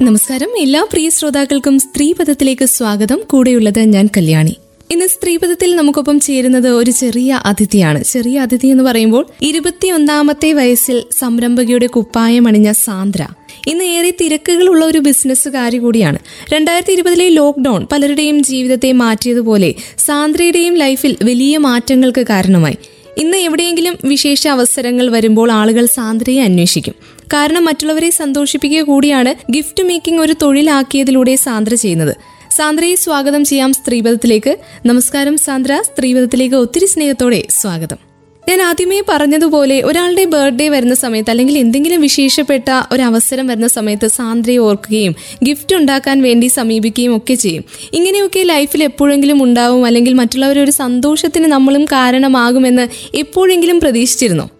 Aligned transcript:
നമസ്കാരം. 0.00 0.48
എല്ലാ 0.58 0.86
പ്രിയ 0.92 1.10
ശ്രോതാക്കൾക്കും 1.10 1.78
സ്ത്രീപഥത്തിലേക്ക് 1.78 2.64
സ്വാഗതം. 2.64 3.20
കൂടെയുള്ളത് 3.30 3.80
ഞാൻ 3.80 4.08
കല്യാണി. 4.16 4.56
ഇന്ന് 4.90 5.06
സ്ത്രീപഥത്തിൽ 5.06 5.76
നമുക്കൊപ്പം 5.76 6.20
ചേരുന്നത് 6.20 6.68
ഒരു 6.68 6.90
ചെറിയ 6.90 7.40
അതിഥിയാണ്. 7.46 8.04
ചെറിയ 8.04 8.40
അതിഥി 8.40 8.66
എന്ന് 8.66 8.84
പറയുമ്പോൾ 8.84 9.26
ഇരുപത്തിയൊന്നാമത്തെ 9.42 10.52
വയസ്സിൽ 10.52 11.02
സംരംഭകയുടെ 11.18 11.86
കുപ്പായം 11.86 12.48
അണിഞ്ഞ 12.48 12.72
സാന്ദ്ര. 12.72 13.26
ഇന്ന് 13.66 13.84
ഏറെ 13.84 14.10
തിരക്കുകളുള്ള 14.10 14.84
ഒരു 14.84 14.98
ബിസിനസ്സുകാരി 14.98 15.78
കൂടിയാണ്. 15.78 16.18
രണ്ടായിരത്തി 16.52 16.92
ഇരുപതിലെ 16.92 17.28
ലോക്ക്ഡൌൺ 17.28 17.86
പലരുടെയും 17.92 18.42
ജീവിതത്തെ 18.42 18.92
മാറ്റിയതുപോലെ 18.92 19.74
സാന്ദ്രയുടെയും 19.98 20.74
ലൈഫിൽ 20.74 21.16
വലിയ 21.24 21.58
മാറ്റങ്ങൾക്ക് 21.58 22.26
കാരണമായി. 22.30 22.76
ഇന്ന് 23.18 23.36
എവിടെയെങ്കിലും 23.36 23.96
വിശേഷ 24.04 24.48
അവസരങ്ങൾ 24.48 25.10
വരുമ്പോൾ 25.10 25.52
ആളുകൾ 25.52 25.86
സാന്ദ്രയെ 25.86 26.42
അന്വേഷിക്കും. 26.42 26.94
കാരണം 27.26 27.64
മറ്റുള്ളവരെ 27.64 28.10
സന്തോഷിപ്പിക്കുക 28.10 28.80
കൂടിയാണ് 28.80 29.52
ഗിഫ്റ്റ് 29.52 29.82
മേക്കിംഗ് 29.82 30.20
ഒരു 30.20 30.34
തൊഴിലാക്കിയതിലൂടെ 30.42 31.36
സാന്ദ്ര 31.36 31.74
ചെയ്യുന്നത്. 31.74 32.16
സാന്ദ്രയെ 32.50 32.94
സ്വാഗതം 32.94 33.44
ചെയ്യാം 33.44 33.72
സ്ത്രീപഥത്തിലേക്ക് 33.72 34.58
നമസ്കാരം 34.86 35.38
സാന്ദ്ര. 35.38 35.82
സ്ത്രീപഥത്തിലേക്ക് 35.84 36.54
ഒത്തിരി 36.54 36.86
സ്നേഹത്തോടെ 36.86 37.42
സ്വാഗതം. 37.50 38.11
ഞാൻ 38.48 38.62
ആദ്യമേ 38.62 39.02
പറഞ്ഞതുപോലെ 39.08 39.82
ഒരാളുടെ 39.82 40.24
ബർത്ത്ഡേ 40.24 40.68
വരുന്ന 40.68 40.94
സമയത്ത് 40.94 41.30
അല്ലെങ്കിൽ 41.30 41.58
എന്തെങ്കിലും 41.58 42.00
വിശേഷപ്പെട്ട 42.00 42.64
ഒരു 42.92 43.02
അവസരം 43.02 43.46
വരുന്ന 43.46 43.66
സമയത്ത് 43.66 44.08
സാന്ദ്രയെ 44.08 44.56
ഓർക്കുകയും 44.56 45.14
ഗിഫ്റ്റ് 45.44 45.76
ഉണ്ടാക്കാൻ 45.76 46.22
വേണ്ടി 46.22 46.46
സമീപിക്കുകയും 46.46 47.16
ഒക്കെ 47.16 47.34
ചെയ്യും. 47.34 47.64
ഇങ്ങനെയൊക്കെ 47.92 48.42
ലൈഫിൽ 48.42 48.84
എപ്പോഴെങ്കിലും 48.84 49.42
ഉണ്ടാവും 49.42 49.86
അല്ലെങ്കിൽ 49.86 50.12
മറ്റുള്ളവരുടെ 50.12 50.60
ഒരു 50.60 50.70
സന്തോഷത്തിന് 50.70 51.44
നമ്മളും 51.44 51.84
കാരണമാകുമെന്ന് 51.84 52.88
എപ്പോഴെങ്കിലും 53.14 53.80
പ്രതീക്ഷിച്ചിരുന്നു? 53.80 54.50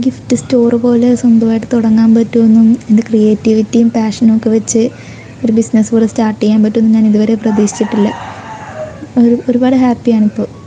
ഗിഫ്റ്റ് 0.00 0.36
സ്റ്റോർ 0.36 0.74
പോലെ 0.74 1.14
സ്വന്തമായിട്ട് 1.14 1.66
തുടങ്ങാൻ 1.72 2.14
പറ്റുമെന്നും 2.14 2.76
എന്റെ 2.90 3.02
ക്രിയേറ്റിവിറ്റിയും 3.08 3.90
പാഷനും 3.90 4.36
ഒക്കെ 4.36 4.50
വെച്ച് 4.50 4.88
ഒരു 5.44 5.52
ബിസിനസ് 5.52 5.90
പോലെ 5.90 6.06
സ്റ്റാർട്ട് 6.06 6.40
ചെയ്യാൻ 6.40 6.62
പറ്റുമെന്ന് 6.62 6.94
ഞാൻ 6.94 7.06
ഇതുവരെ 7.06 7.34
പ്രതീക്ഷിച്ചിട്ടില്ല. 7.34 8.08
ഒരു 9.18 9.38
ഒരുപാട് 9.48 9.76
ഹാപ്പിയാണിപ്പോൾ 9.76 10.59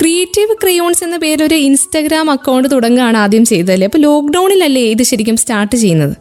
ക്രിയേറ്റീവ് 0.00 0.56
ക്രയോൺസ് 0.62 1.04
എന്ന 1.04 1.16
പേരൊരു 1.16 1.54
ഇൻസ്റ്റാഗ്രാം 1.54 2.30
അക്കൗണ്ട് 2.30 2.68
തുടങ്ങുകയാണ് 2.72 3.16
ആദ്യം 3.16 3.44
ചെയ്തതല്ലേ? 3.44 3.84
അപ്പോൾ 3.84 3.98
ലോക്ക്ഡൌണിലല്ലേ 3.98 4.82
ഇത് 4.82 5.02
ശരിക്കും 5.02 5.36
സ്റ്റാർട്ട് 5.36 5.76
ചെയ്യുന്നത്? 5.76 6.16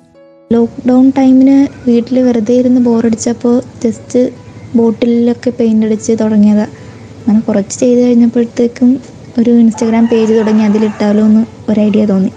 ലോക്ക്ഡൗൺ 0.54 1.12
ടൈമിന് 1.18 1.90
വീട്ടിൽ 1.90 2.20
വെറുതെ 2.20 2.54
ഇരുന്ന് 2.54 2.82
ബോറടിച്ചപ്പോൾ 2.82 3.62
ജസ്റ്റ് 3.84 4.30
ബോട്ടിലൊക്കെ 4.76 5.50
പെയിന്റ് 5.50 5.86
അടിച്ച് 5.86 6.14
തുടങ്ങിയതാ. 6.22 6.64
അങ്ങനെ 6.64 7.40
കുറച്ച് 7.40 7.80
ചെയ്ത് 7.80 8.02
കഴിഞ്ഞപ്പോഴത്തേക്കും 8.02 9.00
ഒരു 9.40 9.52
ഇൻസ്റ്റാഗ്രാം 9.52 10.08
പേജ് 10.08 10.34
തുടങ്ങി. 10.34 10.64
അതിലിട്ടാലോ 10.64 11.26
എന്ന് 11.26 11.72
ഒരു 11.72 11.80
ഐഡിയ 11.80 12.06
തോന്നി. 12.06 12.32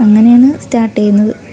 അങ്ങനെയാണ് 0.00 0.60
സ്റ്റാർട്ട് 0.64 0.96
ചെയ്യുന്നത്. 0.96 1.47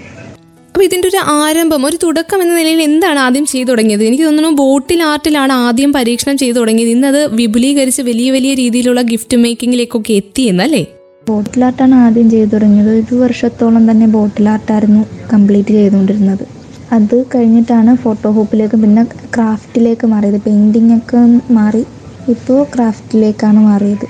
അപ്പൊ 0.76 0.84
ഇതിന്റെ 0.84 1.08
ഒരു 1.08 1.20
ആരംഭം 1.42 1.86
ഒരു 1.86 1.98
തുടക്കം 2.02 2.42
എന്ന 2.42 2.54
നിലയിൽ 2.54 2.82
എന്താണ് 2.82 3.18
ആദ്യം 3.18 3.44
ചെയ്തു 3.46 3.68
തുടങ്ങിയത്? 3.68 4.02
എനിക്ക് 4.04 4.24
തോന്നുന്നു 4.24 4.50
ബോട്ടിൽ 4.50 5.02
ആർട്ടിലാണ് 5.02 5.52
ആദ്യം 5.52 5.92
പരീക്ഷണം 5.92 6.36
ചെയ്തു 6.36 6.56
തുടങ്ങിയത്. 6.58 6.88
ഇന്നത് 6.88 7.34
വിപുലീകരിച്ച് 7.34 8.02
വലിയ 8.02 8.30
വലിയ 8.30 8.54
രീതിയിലുള്ള 8.54 9.02
ഗിഫ്റ്റ് 9.02 9.36
മേക്കിങ്ങിലേക്കൊക്കെ 9.36 10.12
എത്തിയെന്നല്ലേ 10.12 10.82
ബോട്ടിൽ 11.28 11.64
ആർട്ടാണ് 11.64 11.94
ആദ്യം 11.94 12.30
ചെയ്തു 12.30 12.48
തുടങ്ങിയത്. 12.48 12.90
ഒരു 12.90 13.14
വർഷത്തോളം 13.14 13.90
തന്നെ 13.90 14.06
ബോട്ടിൽ 14.06 14.48
ആർട്ടായിരുന്നു 14.48 15.06
കംപ്ലീറ്റ് 15.32 15.68
ചെയ്തുകൊണ്ടിരുന്നത്. 15.68 16.44
അത് 16.92 17.24
കഴിഞ്ഞിട്ടാണ് 17.34 17.96
ഫോട്ടോ 17.96 18.30
ഹോപ്പിലേക്ക് 18.30 18.76
പിന്നെ 18.76 19.04
ക്രാഫ്റ്റിലേക്ക് 19.34 20.06
മാറിയത്. 20.06 20.40
പെയിന്റിംഗ് 20.40 20.94
ഒക്കെ 20.94 21.22
മാറി. 21.52 21.84
ഇപ്പോൾ 22.28 22.66
ക്രാഫ്റ്റിലേക്കാണ് 22.74 23.58
മാറിയത്. 23.58 24.06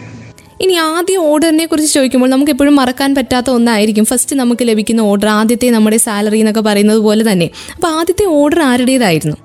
ഇനി 0.61 0.73
ആദ്യ 0.73 1.17
ഓർഡറിനെ 1.17 1.67
കുറിച്ച് 1.67 1.95
ചോദിക്കുമ്പോൾ 1.95 2.29
നമുക്ക് 2.29 2.53
എപ്പോഴും 2.53 2.77
മറക്കാൻ 2.77 3.15
പറ്റാത്ത 3.15 3.51
ഒന്നായിരിക്കും. 3.51 4.05
ഫസ്റ്റ് 4.05 4.37
നമുക്ക് 4.37 4.69
ലഭിക്കുന്ന 4.69 5.01
ഓർഡർ 5.01 5.29
ആദ്യത്തെ 5.29 5.71
നമ്മുടെ 5.71 5.97
സാലറി 5.97 6.39
എന്നൊക്കെ 6.39 6.61
പറയുന്നത് 6.61 6.99
പോലെ 6.99 7.33
തന്നെ. 7.33 7.51
അപ്പൊ 7.75 7.89
ആദ്യത്തെ 7.89 8.25
ഓർഡർ 8.25 8.62
ആരുടേതായിരുന്നു? 8.62 9.37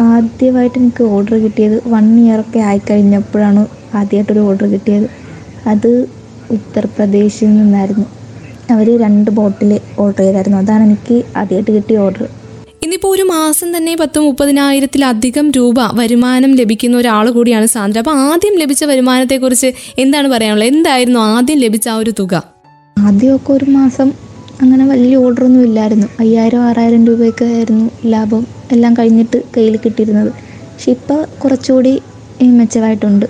ആദ്യമായിട്ട് 0.00 0.78
എനിക്ക് 0.78 1.04
ഓർഡർ 1.04 1.34
കിട്ടിയത് 1.34 1.88
വൺ 1.88 2.06
ഇയർ 2.20 2.40
ഒക്കെ 2.40 2.58
ആയി 2.58 2.68
ആയിക്കഴിഞ്ഞപ്പോഴാണ് 2.68 3.66
ആദ്യമായിട്ടൊരു 3.94 4.40
ഓർഡർ 4.40 4.66
കിട്ടിയത്. 4.66 5.08
അത് 5.66 6.08
ഉത്തർപ്രദേശിൽ 6.50 7.50
നിന്നായിരുന്നു. 7.56 8.06
അവർ 8.70 9.00
രണ്ട് 9.00 9.30
ബോട്ടിൽ 9.30 9.80
ഓർഡർ 9.98 10.18
ചെയ്തായിരുന്നു. 10.18 10.58
അതാണ് 10.58 10.82
എനിക്ക് 10.82 11.24
ആദ്യമായിട്ട് 11.36 11.70
കിട്ടിയ 11.70 11.98
ഓർഡർ 11.98 12.28
ഇന്നിപ്പോ 12.88 13.08
ഒരു 13.10 13.22
മാസം 13.22 13.76
തന്നെ 13.76 13.94
പത്ത് 13.96 14.18
മുപ്പതിനായിരത്തിലധികം 14.18 15.50
രൂപ 15.50 15.74
വരുമാനം 15.94 16.54
ലഭിക്കുന്ന 16.54 16.96
ഒരാൾ 16.96 17.30
കൂടിയാണ് 17.30 17.66
സാന്ദ്ര. 17.66 17.98
അപ്പൊ 17.98 18.12
ആദ്യം 18.12 18.54
ലഭിച്ച 18.58 18.84
വരുമാനത്തെക്കുറിച്ച് 18.84 19.72
എന്താണ് 19.98 20.28
പറയാനുള്ളത്? 20.28 20.68
എന്തായിരുന്നു 20.68 21.20
ആദ്യം 21.20 21.58
ലഭിച്ച 21.58 21.88
ആ 21.88 21.96
ഒരു 21.96 22.12
തുക? 22.18 22.34
ആദ്യമൊക്കെ 22.98 23.52
ഒരു 23.52 23.66
മാസം 23.70 24.12
അങ്ങനെ 24.62 24.86
വലിയ 24.86 25.16
ഓർഡറൊന്നും 25.16 25.62
ഇല്ലായിരുന്നു. 25.62 26.06
അയ്യായിരം 26.20 26.62
ആറായിരം 26.62 27.06
രൂപയൊക്കെ 27.06 27.44
ആയിരുന്നു 27.44 27.90
ലാഭം 28.06 28.46
എല്ലാം 28.72 28.94
കഴിഞ്ഞിട്ട് 28.94 29.42
കയ്യിൽ 29.56 29.76
കിട്ടിയിരുന്നത്. 29.76 30.32
പക്ഷെ 30.32 30.90
ഇപ്പോൾ 30.90 31.26
കുറച്ചുകൂടി 31.44 32.02
മെച്ചമായിട്ടുണ്ട്. 32.42 33.26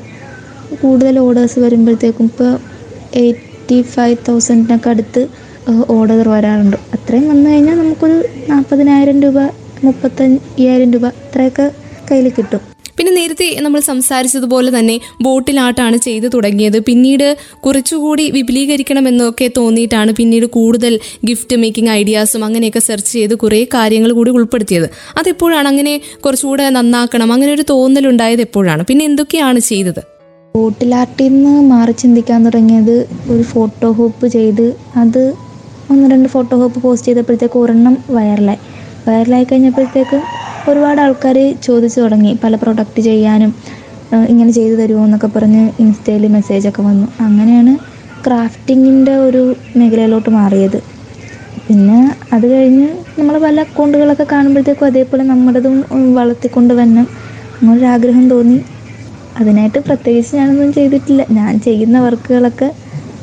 കൂടുതൽ 0.82 1.18
ഓർഡേഴ്സ് 1.18 1.58
വരുമ്പോഴത്തേക്കും 1.58 2.24
ഇപ്പോൾ 2.24 2.58
എയ്റ്റി 3.14 3.82
ഫൈവ് 3.82 4.16
തൗസൻഡിനൊക്കെ 4.28 4.91
അടുത്ത് 4.91 5.26
ഓർഡർ 5.70 6.28
വരാറുണ്ട്. 6.28 6.76
അത്രയും 6.76 7.28
വന്നു 7.28 7.50
കഴിഞ്ഞാൽ 7.50 7.78
നമുക്കൊരു 7.78 8.24
നാൽപ്പതിനായിരം 8.48 9.22
രൂപ 9.22 9.38
മുപ്പത്തയ്യായിരം 9.84 10.92
രൂപ 10.92 11.06
അത്രയൊക്കെ 11.06 11.70
കയ്യിൽ 12.10 12.28
കിട്ടും. 12.28 12.60
പിന്നെ 12.96 13.12
നേരത്തെ 13.12 13.56
നമ്മൾ 13.60 13.80
സംസാരിച്ചതുപോലെ 13.80 14.78
തന്നെ 14.78 15.00
ബോട്ടിലാട്ടാണ് 15.22 15.96
ചെയ്തു 15.96 16.28
തുടങ്ങിയത്. 16.28 16.78
പിന്നീട് 16.78 17.36
കുറച്ചുകൂടി 17.60 18.30
വിപുലീകരിക്കണമെന്നൊക്കെ 18.30 19.50
തോന്നിയിട്ടാണ് 19.56 20.12
പിന്നീട് 20.12 20.46
കൂടുതൽ 20.46 21.00
ഗിഫ്റ്റ് 21.24 21.56
മേക്കിംഗ് 21.56 21.90
ഐഡിയാസും 21.90 22.44
അങ്ങനെയൊക്കെ 22.44 22.78
സെർച്ച് 22.78 23.12
ചെയ്ത് 23.12 23.34
കുറേ 23.34 23.64
കാര്യങ്ങൾ 23.64 24.12
കൂടി 24.12 24.30
ഉൾപ്പെടുത്തിയത്. 24.30 24.90
അതെപ്പോഴാണ് 25.18 25.68
അങ്ങനെ 25.68 26.00
കുറച്ചുകൂടെ 26.24 26.70
നന്നാക്കണം? 26.70 27.32
അങ്ങനെ 27.32 27.52
ഒരു 27.52 27.64
തോന്നലുണ്ടായത് 27.70 28.40
എപ്പോഴാണ്? 28.40 28.84
പിന്നെ 28.88 29.04
എന്തൊക്കെയാണ് 29.04 29.58
ചെയ്തത്? 29.58 30.00
ബോട്ടിലാട്ടിൽ 30.56 31.28
നിന്ന് 31.28 31.62
മാറി 31.70 31.92
ചിന്തിക്കാൻ 31.92 32.46
തുടങ്ങിയത് 32.46 33.08
ഒരു 33.30 33.42
ഫോട്ടോ 33.42 33.90
ഹോപ്പ് 33.90 34.28
ചെയ്ത് 34.28 34.76
അത് 34.96 35.34
ഒന്ന് 35.88 36.06
രണ്ട് 36.12 36.28
ഫോട്ടോ 36.28 36.54
ഒക്കെ 36.59 36.81
പോസ്റ്റ് 36.81 37.09
ചെയ്തപ്പോഴത്തേക്ക് 37.09 37.59
ഒരെണ്ണം 37.59 37.94
വൈറലായി 38.16 38.60
വൈറലായി 39.06 39.47
കഴിഞ്ഞപ്പോഴത്തേക്ക് 39.50 40.19
ഒരുപാട് 40.66 41.00
ആൾക്കാർ 41.00 41.37
ചോദിച്ചു 41.66 41.99
തുടങ്ങി 42.00 42.32
പല 42.43 42.54
പ്രൊഡക്റ്റ് 42.62 43.03
ചെയ്യാനും 43.06 43.53
ഇങ്ങനെ 44.31 44.50
ചെയ്തു 44.53 44.75
തരുമോ 44.77 45.03
എന്നൊക്കെ 45.04 45.28
പറഞ്ഞ് 45.28 45.62
ഇൻസ്റ്റയിൽ 45.82 46.25
മെസ്സേജൊക്കെ 46.37 46.82
വന്നു. 46.82 47.06
അങ്ങനെയാണ് 47.27 47.72
ക്രാഫ്റ്റിങ്ങിന്റെ 48.25 49.15
ഒരു 49.27 49.43
മേഖലയിലോട്ട് 49.78 50.31
മാറിയത്. 50.37 50.78
പിന്നെ 51.66 51.98
അത് 52.34 52.47
കഴിഞ്ഞ് 52.47 52.87
നമ്മൾ 53.19 53.34
പല 53.38 53.60
അക്കൗണ്ടുകളൊക്കെ 53.66 54.27
കാണുമ്പോഴത്തേക്കും 54.32 54.87
അതേപോലെ 54.87 55.22
നമ്മുടേതും 55.25 55.75
വളർത്തിക്കൊണ്ട് 56.15 56.72
വരണം 56.75 57.06
അങ്ങനൊരാഗ്രഹം 57.54 58.25
തോന്നി. 58.31 58.59
അതിനായിട്ട് 59.37 59.81
പ്രത്യേകിച്ച് 59.87 60.32
ഞാനൊന്നും 60.38 60.71
ചെയ്തിട്ടില്ല. 60.72 61.22
ഞാൻ 61.38 61.53
ചെയ്യുന്ന 61.66 61.97
വർക്കുകളൊക്കെ 62.06 62.69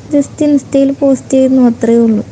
ജസ്റ്റ് 0.10 0.46
ഇൻസ്റ്റയിൽ 0.48 0.90
പോസ്റ്റ് 1.00 1.34
ചെയ്യുന്നു 1.34 1.62
അത്രയേ 1.70 2.02
ഉള്ളൂ. 2.06 2.24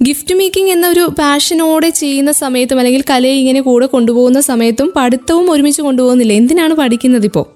ഗിഫ്റ്റ് 0.00 0.34
മേക്കിംഗ് 0.38 0.72
എന്നൊരു 0.72 1.04
പാഷനോടെ 1.18 1.88
ചെയ്യുന്ന 2.00 2.32
സമയത്തും 2.40 2.78
അല്ലെങ്കിൽ 2.80 3.02
കലയെ 3.10 3.36
ഇങ്ങനെ 3.40 3.60
കൂടെ 3.60 3.86
കൊണ്ടുപോകുന്ന 3.94 4.40
സമയത്തും 4.48 4.88
പഠിത്തവും 4.98 5.46
ഒരുമിച്ച് 5.52 5.82
കൊണ്ടുപോകുന്നില്ല? 5.86 6.32
എന്തിനാണ് 6.32 6.74
പഠിക്കുന്നത് 6.82 7.26
ഇപ്പോൾ 7.30 7.46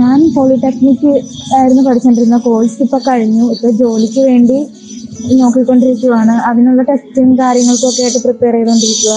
ഞാൻ 0.00 0.18
പോളിടെക്നിക്ക് 0.36 1.12
ആയിരുന്നു 1.58 1.82
പഠിച്ചുകൊണ്ടിരുന്ന 1.88 2.38
കോഴ്സ് 2.46 2.78
ഇപ്പൊ 2.86 3.00
കഴിഞ്ഞു. 3.08 3.44
ഇപ്പൊ 3.54 3.70
ജോലിക്ക് 3.82 4.22
വേണ്ടി 4.30 4.58
നോക്കിക്കൊണ്ടിരിക്കുവാണ്. 5.40 6.34
അതിനുള്ള 6.50 6.82
ടെസ്റ്റും 6.90 7.30
കാര്യങ്ങൾക്കും 7.42 7.88
ഒക്കെ 7.90 8.02
ആയിട്ട് 8.06 8.20
പ്രിപ്പയർ 8.26 8.54
ചെയ്തുകൊണ്ടിരിക്കുക 8.58 9.16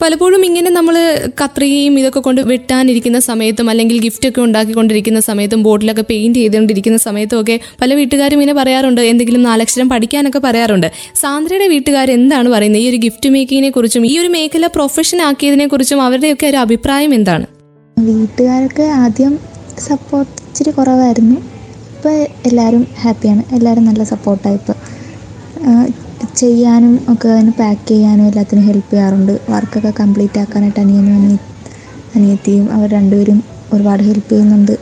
പലപ്പോഴും 0.00 0.42
ഇങ്ങനെ 0.48 0.70
നമ്മൾ 0.76 0.94
കത്രികയും 1.40 1.94
ഇതൊക്കെ 2.00 2.20
കൊണ്ട് 2.26 2.40
വെട്ടാനിരിക്കുന്ന 2.50 3.18
സമയത്തും 3.28 3.66
അല്ലെങ്കിൽ 3.70 3.96
ഗിഫ്റ്റ് 4.04 4.28
ഒക്കെ 4.30 4.40
ഉണ്ടാക്കിക്കൊണ്ടിരിക്കുന്ന 4.46 5.20
സമയത്തും 5.28 5.60
ബോട്ടിലൊക്കെ 5.66 6.04
പെയിന്റ് 6.10 6.38
ചെയ്തുകൊണ്ടിരിക്കുന്ന 6.42 6.98
സമയത്തും 7.06 7.38
ഒക്കെ 7.40 7.56
പല 7.82 7.90
വീട്ടുകാരും 7.98 8.36
ഇങ്ങനെ 8.38 8.54
പറയാറുണ്ട്. 8.60 9.02
എന്തെങ്കിലും 9.10 9.42
നാലക്ഷരം 9.48 9.88
പഠിക്കാനൊക്കെ 9.92 10.40
പറയാറുണ്ട്. 10.46 10.88
സാന്ദ്രയുടെ 11.22 11.68
വീട്ടുകാർ 11.74 12.10
എന്താണ് 12.18 12.48
പറയുന്നത്? 12.54 12.82
ഈ 12.84 12.88
ഒരു 12.92 13.00
ഗിഫ്റ്റ് 13.06 13.30
മേക്കിങ്ങിനെ 13.36 13.70
കുറിച്ചും 13.76 14.06
ഈ 14.12 14.14
ഒരു 14.22 14.30
മേഖല 14.36 14.66
പ്രൊഫഷൻ 14.76 15.20
ആക്കിയതിനെ 15.28 15.66
കുറിച്ചും 15.72 16.02
അവരുടെയൊക്കെ 16.06 16.46
ഒരു 16.52 16.60
അഭിപ്രായം 16.64 17.14
എന്താണ്? 17.18 17.46
വീട്ടുകാരൊക്കെ 17.96 18.86
ആദ്യം 19.04 19.34
സപ്പോർട്ട് 19.88 20.32
ഇച്ചിരി 20.48 20.70
കുറവായിരുന്നു. 20.78 21.38
ഇപ്പോൾ 21.96 22.14
എല്ലാവരും 22.48 22.84
ഹാപ്പിയാണ് 23.02 23.42
എല്ലാവരും 23.56 23.84
നല്ല 23.90 24.02
സപ്പോർട്ടായി 24.12 24.58
ഇപ്പോൾ 24.60 24.76
ചെയ്യാനും 26.40 26.94
ഒക്കെ 27.12 27.28
അതിന് 27.34 27.52
പാക്ക് 27.58 27.86
ചെയ്യാനും 27.90 28.24
എല്ലാത്തിനും 28.28 28.64
ഹെൽപ്പ് 28.68 28.90
ചെയ്യാറുണ്ട്. 28.90 29.32
വർക്കൊക്കെ 29.52 29.92
കംപ്ലീറ്റ് 30.00 30.38
ആക്കാനായിട്ട് 30.42 30.80
അനിയനും 30.82 31.14
അനിയ 31.18 31.36
അനിയത്തിയും 32.14 32.66
അവർ 32.76 32.88
രണ്ടുപേരും 32.96 33.38
ഒരുപാട് 33.72 34.02
ഹെൽപ്പ് 34.08 34.30
ചെയ്യുന്നുണ്ട്. 34.32 34.74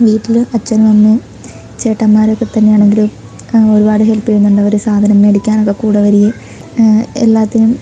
വീട്ടിൽ 0.00 0.36
അച്ഛനും 0.56 0.86
അമ്മയും 0.92 1.18
ചേട്ടന്മാരൊക്കെ 1.78 2.46
തന്നെയാണെങ്കിലും 2.48 3.08
ഒരുപാട് 3.74 4.02
ഹെൽപ്പ് 4.10 4.28
ചെയ്യുന്നുണ്ട്. 4.28 4.60
അവർ 4.64 4.74
സാധനം 4.86 5.18
മേടിക്കാനൊക്കെ 5.22 5.74
കൂടെ 5.82 6.00
വരികയും 6.06 6.34
എല്ലാത്തിനും 7.24 7.72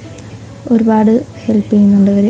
ഒരുപാട് 0.66 1.12
ഹെൽപ്പ് 1.44 1.70
ചെയ്യുന്നുണ്ട് 1.72 2.10
അവർ 2.14 2.26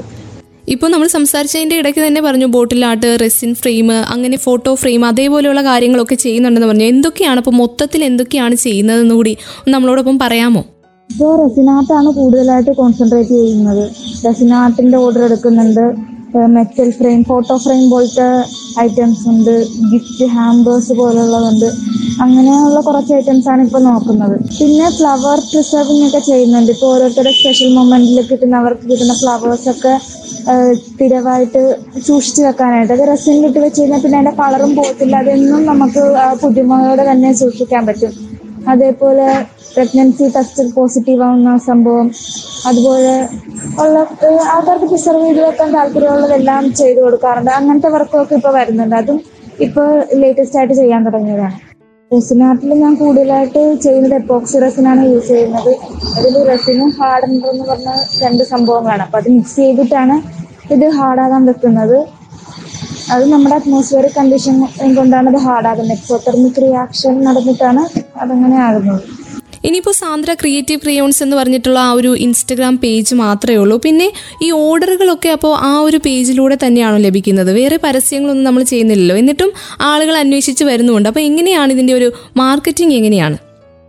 ഇപ്പോൾ 0.69 0.89
നമ്മൾ 0.91 1.07
സംസാരിച്ചതിന്റെ 1.07 1.77
ഇടയ്ക്ക് 1.77 2.01
തന്നെ 2.07 2.21
പറഞ്ഞു 2.21 2.47
ബോട്ടിൽ 2.47 2.85
ആർട്ട് 2.85 3.19
റെസിൻ 3.21 3.55
ഫ്രെയിം 3.55 3.93
അങ്ങനെ 3.93 4.37
ഫോട്ടോ 4.37 4.75
ഫ്രെയിം 4.75 5.05
അതേപോലെയുള്ള 5.05 5.63
കാര്യങ്ങളൊക്കെ 5.63 6.15
ചെയ്യുന്നുണ്ടെന്ന് 6.15 6.69
പറഞ്ഞു. 6.69 6.85
എന്തൊക്കെയാണ് 6.85 7.39
അപ്പോൾ 7.39 7.51
മൊത്തത്തിൽ 7.51 8.05
എന്തൊക്കെയാണ് 8.05 8.55
ചെയ്യുന്നതെന്ന് 8.55 9.15
കൂടി 9.15 9.37
നമ്മളോടൊപ്പം 9.69 10.19
പറയാമോ? 10.19 10.65
ഇപ്പോൾ 11.11 11.49
റെസിനാർട്ടാണ് 11.49 12.09
കൂടുതലായിട്ട് 12.09 12.71
കോൺസെൻട്രേറ്റ് 12.71 13.31
ചെയ്യുന്നത്. 13.31 13.91
റെസിനാർട്ടിന്റെ 14.27 14.99
ഓർഡർ 14.99 15.25
എടുക്കുന്നുണ്ട്. 15.25 16.11
മെറ്റൽ 16.37 16.91
ഫ്രെയിം 16.91 17.25
ഫോട്ടോ 17.25 17.57
ഫ്രെയിം 17.57 17.91
പോലത്തെ 17.91 18.27
ഐറ്റംസ് 18.81 19.29
ഉണ്ട്. 19.29 19.67
ഗിഫ്റ്റ് 19.93 20.25
ഹാമ്പേഴ്സ് 20.25 20.93
പോലുള്ളതുണ്ട്. 20.93 21.67
അങ്ങനെയുള്ള 22.23 22.81
കുറച്ച് 22.81 23.15
ഐറ്റംസ് 23.15 23.49
ആണ് 23.49 23.63
ഇപ്പോൾ 23.63 23.83
നോക്കുന്നത്. 23.83 24.37
പിന്നെ 24.59 24.91
ഫ്ലവർ 24.91 25.39
പ്രിസർവിംഗ് 25.51 26.07
ഒക്കെ 26.07 26.19
ചെയ്യുന്നുണ്ട്. 26.19 26.73
ഇപ്പോൾ 26.73 26.95
ഓരോരുത്തരുടെ 26.95 27.33
സ്പെഷ്യൽ 27.33 27.75
മൊമെന്റിൽ 27.75 28.23
കിട്ടുന്ന 28.31 28.57
അവർക്ക് 28.57 28.91
കിട്ടുന്ന 28.91 29.15
ഫ്ലവേഴ്സ് 29.15 29.69
ഒക്കെ 29.69 30.01
സ്ഥിരമായിട്ട് 30.83 31.63
സൂക്ഷിച്ചു 32.07 32.43
വെക്കാനായിട്ട്. 32.47 32.93
അത് 32.97 33.05
റെസിനിലിട്ട് 33.13 33.61
വെച്ച് 33.65 33.81
കഴിഞ്ഞാൽ 33.81 34.01
പിന്നെ 34.05 34.19
അതിന്റെ 34.19 34.35
കളറും 34.43 34.73
പോകത്തില്ല. 34.77 35.17
അതൊന്നും 35.23 35.63
നമുക്ക് 35.71 36.03
പുതുമയോടെ 36.43 37.05
തന്നെ 37.11 37.31
സൂക്ഷിക്കാൻ 37.43 37.83
പറ്റും. 37.89 38.13
അതേപോലെ 38.73 39.27
പ്രഗ്നൻസി 39.75 40.27
ടെസ്റ്റ് 40.37 40.63
പോസിറ്റീവ് 40.77 41.23
ആവുന്ന 41.27 41.51
സംഭവം 41.71 42.07
അതുപോലെ 42.71 43.15
ഉള്ള 43.83 43.99
ആൾക്കാർക്ക് 44.55 44.87
പ്രിസർവ് 44.93 45.25
ചെയ്ത് 45.27 45.41
വെക്കാൻ 45.47 45.69
താല്പര്യമുള്ളതെല്ലാം 45.77 46.65
ചെയ്തു 46.81 47.01
കൊടുക്കാറുണ്ട്. 47.05 47.51
അങ്ങനത്തെ 47.59 47.91
വർക്കൊക്കെ 47.97 48.35
ഇപ്പോൾ 48.41 48.55
വരുന്നുണ്ട്. 48.59 48.97
അതും 49.03 49.19
ഇപ്പോൾ 49.67 49.89
ലേറ്റസ്റ്റ് 50.23 50.59
ആയിട്ട് 50.59 50.75
ചെയ്യാൻ 50.81 51.01
തുടങ്ങിയതാണ്. 51.09 51.57
റെസിനാർട്ടിൽ 52.11 52.71
ഞാൻ 52.83 52.93
കൂടുതലായിട്ട് 53.01 53.61
ചെയ്യുന്നത് 53.83 54.15
എപ്പോക്സി 54.21 54.57
റെസിനാണ് 54.65 55.03
യൂസ് 55.11 55.29
ചെയ്യുന്നത്. 55.33 55.73
അതിൽ 56.19 56.35
റെസിനും 56.49 56.89
ഹാർഡ് 56.97 57.27
എന്ന് 57.51 57.65
പറഞ്ഞ 57.69 57.91
രണ്ട് 58.23 58.43
സംഭവങ്ങളാണ്. 58.53 59.03
അപ്പോൾ 59.07 59.19
അത് 59.23 59.29
മിക്സ് 59.35 59.57
ചെയ്തിട്ടാണ് 59.61 60.17
ഇത് 60.75 60.87
ഹാർഡാകാൻ 60.97 61.45
വെക്കുന്നത്. 61.51 61.97
അത് 63.15 63.25
നമ്മുടെ 63.33 63.55
അറ്റ്മോസ്ഫിയറിക് 63.59 64.17
കണ്ടീഷൻ 64.19 64.57
കൊണ്ടാണ് 64.99 65.29
അത് 65.33 65.39
ഹാർഡാകുന്നത് 65.47 65.97
എക്സോതെർമിക് 65.99 66.61
റിയാക്ഷൻ 66.67 67.15
നടന്നിട്ടാണ് 67.29 67.85
അതങ്ങനെ 68.23 68.59
ആകുന്നത്. 68.69 69.05
ഇനിയിപ്പോൾ 69.65 69.93
സാന്ദ്ര 69.93 70.35
ക്രിയേറ്റീവ് 70.35 70.81
ക്രിയോൺസ് 70.81 71.23
എന്ന് 71.23 71.37
പറഞ്ഞിട്ടുള്ള 71.37 71.79
ആ 71.79 71.93
ഒരു 71.93 72.17
ഇൻസ്റ്റഗ്രാം 72.17 72.77
പേജ് 72.77 73.15
മാത്രമേ 73.15 73.57
ഉള്ളൂ. 73.57 73.81
പിന്നെ 73.85 74.13
ഈ 74.43 74.51
ഓർഡറുകളൊക്കെ 74.51 75.29
അപ്പോൾ 75.29 75.57
ആ 75.61 75.81
ഒരു 75.81 75.97
പേജിലൂടെ 75.97 76.59
തന്നെയാണോ 76.67 76.97
ലഭിക്കുന്നത്? 76.97 77.53
വേറെ 77.53 77.79
പരസ്യങ്ങളൊന്നും 77.85 78.45
നമ്മൾ 78.45 78.63
ചെയ്യുന്നില്ലല്ലോ. 78.63 79.17
എന്നിട്ടും 79.17 79.53
ആളുകൾ 79.81 80.17
അന്വേഷിച്ച് 80.17 80.65
വരുന്നുണ്ട്. 80.65 81.09
അപ്പോൾ 81.09 81.21
എങ്ങനെയാണ് 81.21 81.73
ഇതിന്റെ 81.73 81.93
ഒരു 81.93 82.13
മാർക്കറ്റിംഗ് 82.37 82.95
എങ്ങനെയാണ്? 82.95 83.37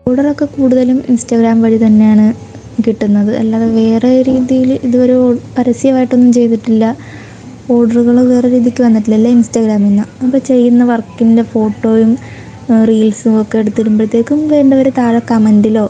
ഓർഡറൊക്കെ 0.07 0.45
കൂടുതലും 0.45 1.03
ഇൻസ്റ്റാഗ്രാം 1.09 1.61
വഴി 1.61 1.77
തന്നെയാണ് 1.85 2.33
കിട്ടുന്നത്. 2.87 3.35
അല്ലാതെ 3.35 3.65
വേറെ 3.65 4.23
രീതിയിൽ 4.23 4.79
ഇതുവരെ 4.83 5.15
പരസ്യമായിട്ടൊന്നും 5.57 6.33
ചെയ്തിട്ടില്ല. 6.33 6.97
ഓർഡറുകൾ 7.71 8.15
വേറെ 8.27 8.47
രീതിക്ക് 8.51 8.83
വന്നിട്ടില്ല 8.83 9.15
എല്ലാം 9.15 9.33
ഇൻസ്റ്റാഗ്രാമിൽ 9.33 9.87
നിന്ന് 9.87 10.03
അപ്പോൾ 10.23 10.37
ചെയ്യുന്ന 10.37 10.83
വർക്കിന്റെ 10.83 11.41
ഫോട്ടോയും 11.41 12.17
റീൽസും 12.69 13.41
ഒക്കെ 13.41 13.57
എടുത്തിടുമ്പോഴത്തേക്കും 13.57 14.47
വേണ്ടവർ 14.47 14.91
താഴെ 14.97 15.21
കമന്റിലോ 15.31 15.85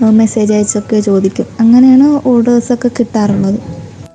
മെസ്സേജ് 0.00 0.52
അയച്ചൊക്കെ 0.52 1.00
ചോദിക്കും. 1.00 1.46
അങ്ങനെയാണ് 1.60 2.28
ഓർഡേഴ്സൊക്കെ 2.28 2.88
കിട്ടാറുള്ളത്. 2.88 3.58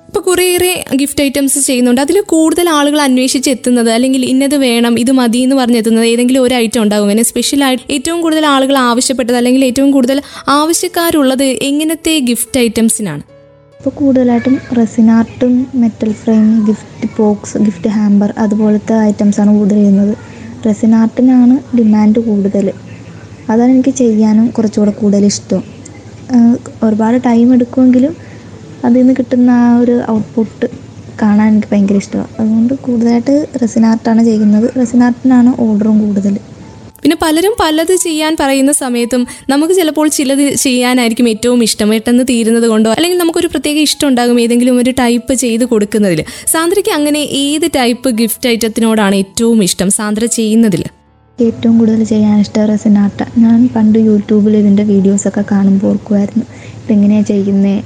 ഇപ്പോൾ 0.08 0.20
കുറേയേറെ 0.20 0.84
ഗിഫ്റ്റ് 1.00 1.22
ഐറ്റംസ് 1.22 1.58
ചെയ്യുന്നുണ്ട്. 1.66 2.00
അതിൽ 2.00 2.20
കൂടുതൽ 2.20 2.68
ആളുകൾ 2.68 3.00
അന്വേഷിച്ച് 3.00 3.50
എത്തുന്നത് 3.50 3.90
അല്ലെങ്കിൽ 3.90 4.24
ഇന്നത് 4.24 4.54
വേണം 4.54 4.98
ഇത് 4.98 5.12
മതി 5.12 5.38
എന്ന് 5.38 5.56
പറഞ്ഞ് 5.56 5.76
എത്തുന്നത് 5.76 6.06
ഏതെങ്കിലും 6.06 6.42
ഒരു 6.42 6.54
ഐറ്റം 6.54 6.82
ഉണ്ടാകും. 6.82 7.04
അങ്ങനെ 7.04 7.22
സ്പെഷ്യലായിട്ട് 7.22 7.84
ഏറ്റവും 7.90 8.20
കൂടുതൽ 8.20 8.46
ആളുകൾ 8.46 8.78
ആവശ്യപ്പെട്ടത് 8.78 9.36
അല്ലെങ്കിൽ 9.36 9.64
ഏറ്റവും 9.64 9.90
കൂടുതൽ 9.90 10.22
ആവശ്യക്കാരുള്ളത് 10.48 11.42
എങ്ങനത്തെ 11.42 12.18
ഗിഫ്റ്റ് 12.18 12.60
ഐറ്റംസിനാണ് 12.60 13.22
ഇപ്പോൾ 13.80 13.90
കൂടുതലായിട്ടും 13.90 14.58
resin 14.78 15.10
ആർട്ടും 15.10 15.66
metal 15.74 16.12
frame 16.12 16.64
gift 16.64 17.08
box 17.18 17.58
gift 17.58 17.88
hamper 17.88 18.34
അതുപോലത്തെ 18.38 18.94
ഐറ്റംസാണ് 18.98 19.58
കൂടുതൽ 19.58 19.74
ചെയ്യുന്നത്. 19.74 20.14
റെസിനാർട്ടിനാണ് 20.66 21.54
ഡിമാൻഡ് 21.78 22.20
കൂടുതൽ. 22.28 22.66
അതാണ് 23.52 23.70
എനിക്ക് 23.74 23.92
ചെയ്യാനും 24.00 24.46
കുറച്ചുകൂടെ 24.56 24.92
കൂടുതൽ 25.00 25.24
ഇഷ്ടം. 25.32 25.62
ഒരുപാട് 26.86 27.16
ടൈം 27.28 27.48
എടുക്കുമെങ്കിലും 27.56 28.14
അതിൽ 28.86 28.98
നിന്ന് 29.00 29.14
കിട്ടുന്ന 29.18 29.50
ആ 29.62 29.70
ഒരു 29.82 29.94
ഔട്ട്പുട്ട് 30.14 30.66
കാണാൻ 31.22 31.48
എനിക്ക് 31.52 31.68
ഭയങ്കര 31.72 31.96
ഇഷ്ടമാണ്. 32.02 32.30
അതുകൊണ്ട് 32.40 32.74
കൂടുതലായിട്ട് 32.86 33.34
റെസിനാർട്ടാണ് 33.62 34.22
ചെയ്യുന്നത്. 34.28 34.66
റെസിനാർട്ടിനാണ് 34.80 35.50
ഓർഡറും 35.66 35.96
കൂടുതൽ. 36.04 36.34
പിന്നെ 37.02 37.16
പലരും 37.22 37.54
പലത് 37.60 37.94
ചെയ്യാൻ 38.04 38.32
പറയുന്ന 38.40 38.72
സമയത്തും 38.72 39.22
നമുക്ക് 39.52 39.74
ചിലപ്പോൾ 39.78 40.08
ചിലത് 40.16 40.44
ചെയ്യാനായിരിക്കും 40.64 41.28
ഏറ്റവും 41.32 41.60
ഇഷ്ടം. 41.66 41.88
പെട്ടെന്ന് 41.94 42.24
തീരുന്നത് 42.30 42.66
കൊണ്ടോ 42.72 42.90
അല്ലെങ്കിൽ 42.96 43.18
നമുക്കൊരു 43.18 43.48
പ്രത്യേക 43.52 43.78
ഇഷ്ടം 43.88 44.06
ഉണ്ടാകും 44.08 44.40
ഏതെങ്കിലും 44.44 44.78
ഒരു 44.82 44.92
ടൈപ്പ് 45.00 45.34
ചെയ്ത് 45.42 45.64
കൊടുക്കുന്നതിൽ. 45.64 46.20
സാന്ദ്രയ്ക്ക് 46.52 46.92
അങ്ങനെ 46.98 47.20
ഏത് 47.44 47.66
ടൈപ്പ് 47.76 48.10
ഗിഫ്റ്റ് 48.20 48.48
ഐറ്റത്തിനോടാണ് 48.54 49.14
ഏറ്റവും 49.22 49.62
ഇഷ്ടം? 49.68 49.90
സാന്ദ്ര 49.98 50.24
ചെയ്യുന്നതിൽ. 50.38 50.82
ഏറ്റവും 51.38 51.78
കൂടുതൽ 51.78 52.02
ചെയ്യാൻ 52.04 52.36
ഇഷ്ടം 52.44 52.64
റെസിനാർട്ട 52.72 53.22
ഞാൻ 53.44 53.58
പണ്ട് 53.74 53.98
യൂട്യൂബിൽ 54.08 54.56
ഇതിന്റെ 54.62 54.84
വീഡിയോസൊക്കെ 54.92 55.44
കാണുമ്പോൾ 55.52 55.88
ഓർക്കുമായിരുന്നു. 55.90 56.44
ഇതെങ്ങനെയാണ് 56.84 57.26
ചെയ്യുന്നത് 57.32 57.76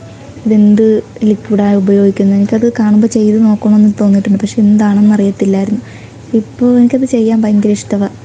ഇതെന്ത് 0.47 0.87
ലിക്വിഡാണ് 1.31 1.77
ഉപയോഗിക്കുന്നത് 1.83 2.37
എനിക്കത് 2.39 2.73
കാണുമ്പോൾ 2.79 3.07
ചെയ്ത് 3.07 3.39
നോക്കണമെന്ന് 3.45 3.93
തോന്നിയിട്ടുണ്ട്. 4.01 4.39
പക്ഷെ 4.39 4.59
എന്താണെന്ന് 4.61 5.15
അറിയത്തില്ലായിരുന്നു. 5.17 5.83
ഇപ്പോൾ 6.41 6.71
എനിക്കത് 6.81 7.05
ചെയ്യാൻ 7.05 7.39
ഭയങ്കര 7.43 7.73
ഇഷ്ടമാണ് 7.81 8.17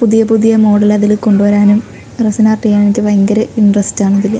പുതിയ 0.00 0.24
പുതിയ 0.24 0.56
മോഡൽ 0.56 0.92
അതിൽ 0.92 1.14
കൊണ്ടുവരാനും 1.16 1.78
റെസിനാർട്ട് 2.24 2.62
ചെയ്യാനും 2.62 2.86
എനിക്ക് 2.86 3.00
ഭയങ്കര 3.00 3.46
ഇൻട്രസ്റ്റ് 3.58 4.04
ആണ് 4.04 4.18
ഇതിൽ 4.18 4.34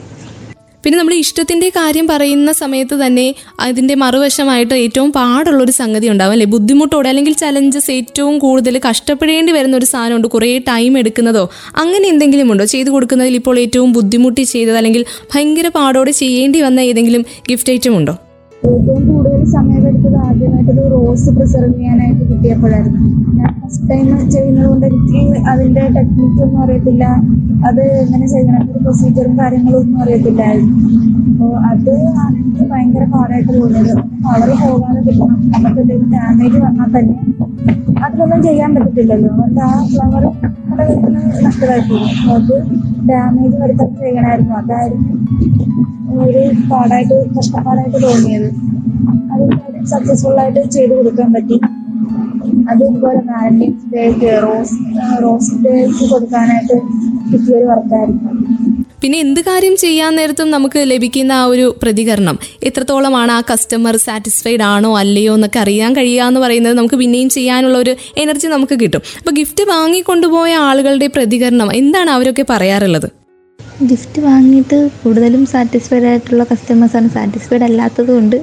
പിന്നെ 0.85 0.99
നമ്മൾ 0.99 1.15
ഇഷ്ടത്തിന്റെ 1.15 1.69
കാര്യം 1.69 2.07
പറയുന്ന 2.07 2.53
സമയത്ത് 2.53 3.07
തന്നെ 3.07 3.35
അതിന്റെ 3.61 3.95
മറുവശമായിട്ട് 3.95 4.75
ഏറ്റവും 4.75 5.13
പാടുള്ള 5.13 5.63
ഒരു 5.63 5.71
സംഗതി 5.73 6.09
ഉണ്ടാവും 6.09 6.33
അല്ലെ? 6.33 6.47
ബുദ്ധിമുട്ടോടെ 6.47 7.09
അല്ലെങ്കിൽ 7.09 7.33
ചലഞ്ചസ് 7.35 7.91
ഏറ്റവും 7.91 8.39
കൂടുതൽ 8.39 8.81
കഷ്ടപ്പെടേണ്ടി 8.91 9.53
വരുന്ന 9.53 9.77
ഒരു 9.77 9.85
സാധനമുണ്ട് 9.85 10.29
കുറേ 10.29 10.59
ടൈം 10.59 10.99
എടുക്കുന്നതോ. 10.99 11.51
അങ്ങനെ 11.77 12.09
എന്തെങ്കിലും 12.09 12.53
ഉണ്ടോ? 12.53 12.65
ചെയ്തു 12.65 12.91
കൊടുക്കുന്നതിൽ 12.91 13.35
ഇപ്പോൾ 13.35 13.59
ഏറ്റവും 13.59 13.93
ബുദ്ധിമുട്ടി 13.93 14.43
ചെയ്തത് 14.43 14.77
അല്ലെങ്കിൽ 14.77 15.05
ഭയങ്കര 15.35 15.69
പാടോടെ 15.69 16.11
ചെയ്യേണ്ടി 16.13 16.61
വന്ന 16.61 16.81
ഏതെങ്കിലും 16.81 17.23
ഗിഫ്റ്റ് 17.51 17.73
ഐറ്റം 17.73 17.97
ഉണ്ടോ? 17.97 18.15
ഏറ്റവും 18.65 19.03
കൂടുതൽ 19.09 19.41
സമയമെടുത്തത് 19.55 20.17
ആദ്യമായിട്ടൊരു 20.27 20.85
റോസ് 20.93 21.31
പ്രിസർവ് 21.37 21.73
ചെയ്യാനായിട്ട് 21.79 22.23
കിട്ടിയപ്പോഴായിരുന്നു. 22.31 23.01
ഞാൻ 23.39 23.53
ഫസ്റ്റ് 23.63 23.89
ടൈം 23.91 24.07
ചെയ്യുന്നത് 24.35 24.69
കൊണ്ട് 24.69 24.87
എനിക്ക് 24.87 25.21
അതിന്റെ 25.53 25.83
ടെക്നിക്കൊന്നും 25.97 26.61
അറിയത്തില്ല. 26.65 27.05
അത് 27.69 27.83
എങ്ങനെ 28.03 28.27
ചെയ്യണം 28.33 28.63
ഒരു 28.71 28.79
പ്രൊസീജിയറും 28.85 29.35
കാര്യങ്ങളും 29.41 29.79
ഒന്നും 29.81 30.01
അറിയത്തില്ലായിരുന്നു. 30.05 30.75
അപ്പോൾ 31.31 31.53
അത് 31.71 31.93
ആണ് 32.23 32.37
എനിക്ക് 32.43 32.65
ഭയങ്കര 32.73 33.05
പാടായിട്ട് 33.15 33.53
തോന്നിയത്. 33.61 33.95
കളർ 34.27 34.51
പോകാതെ 34.63 35.01
കിട്ടണം. 35.07 35.39
നമുക്ക് 35.55 35.81
എന്തെങ്കിലും 35.85 36.13
ഡാമേജ് 36.17 36.59
വന്നാൽ 36.67 36.91
തന്നെ 36.97 37.17
അതിനൊന്നും 38.05 38.41
ചെയ്യാൻ 38.43 38.71
പറ്റത്തില്ലല്ലോ. 38.75 39.31
അതുകൊണ്ട് 39.35 39.61
ആ 39.61 39.73
ഫ്ലവർ 39.93 40.25
നമ്മുടെ 40.25 40.87
വീട്ടിൽ 40.91 41.17
അത് 42.37 42.55
ഡാമേജ് 43.11 43.57
വരുത്താൻ 43.63 43.91
ചെയ്യണമായിരുന്നു. 44.01 44.55
അതായിരുന്നു 44.63 45.13
ഒരു 46.25 46.51
പാടായിട്ട് 46.71 47.25
കഷ്ടപ്പാടായിട്ട് 47.39 48.03
തോന്നിയത്. 48.03 48.49
അത് 49.33 49.45
സക്സസ്ഫുൾ 49.87 50.41
ആയിട്ട് 50.41 50.71
ചെയ്തു 50.71 50.95
കൊടുക്കാൻ 50.95 51.33
പറ്റി. 51.33 51.59
അതുപോലെ 52.71 53.21
വാലന്റൈൻസ് 53.29 53.87
ഡേക്ക് 53.95 54.31
റോസ് 54.43 54.77
റോസ് 55.23 55.55
ഡേക്ക് 55.65 56.11
കൊടുക്കാനായിട്ട് 56.11 56.77
കിട്ടിയൊരു 57.33 57.65
വർക്കായിരുന്നു 57.65 58.33
പിന്നെ 59.03 59.19
എന്ത് 59.19 59.41
കാര്യം 59.41 59.77
ചെയ്യാൻ 59.77 60.17
നേരത്തും 60.17 60.51
നമുക്ക് 60.51 60.79
ലഭിക്കുന്ന 60.79 61.33
ആ 61.33 61.45
ഒരു 61.45 61.77
പ്രതികരണം? 61.83 62.39
എത്രത്തോളമാണ് 62.63 63.33
ആ 63.33 63.41
കസ്റ്റമർ 63.51 63.97
സാറ്റിസ്ഫൈഡ് 63.97 64.63
ആണോ 64.63 64.99
അല്ലയോ 64.99 65.35
എന്നൊക്കെ 65.35 65.59
അറിയാൻ 65.59 65.97
കഴിയുക 65.97 66.25
എന്ന് 66.25 66.41
പറയുന്നത് 66.41 66.75
നമുക്ക് 66.79 66.95
പിന്നെയും 66.95 67.29
ചെയ്യാനുള്ള 67.29 67.79
ഒരു 67.79 67.97
എനർജി 68.17 68.47
നമുക്ക് 68.47 68.81
കിട്ടും. 68.81 69.03
അപ്പോൾ 69.19 69.31
ഗിഫ്റ്റ് 69.31 69.63
വാങ്ങിക്കൊണ്ടുപോയ 69.63 70.53
ആളുകളുടെ 70.53 71.07
പ്രതികരണം 71.07 71.71
എന്താണ് 71.75 72.11
അവരൊക്കെ 72.11 72.47
പറയാറുള്ളത്? 72.51 73.26
ഗിഫ്റ്റ് 73.81 74.21
വാങ്ങിയിട്ട് 74.27 74.77
കൂടുതലും 75.01 75.47
സാറ്റിസ്ഫൈഡ് 75.47 76.07
ആയിട്ടുള്ള 76.11 76.45
കസ്റ്റമേഴ്സാണ് 76.51 77.09
സാറ്റിസ്ഫൈഡ് 77.17 77.65
അല്ലാത്തത് 77.69 78.11
കൊണ്ട് 78.17 78.37